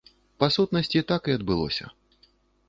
Па 0.43 0.47
сутнасці, 0.55 1.03
так 1.11 1.21
і 1.31 1.37
адбылося. 1.41 1.85